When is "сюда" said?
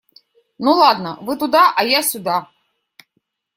2.01-2.49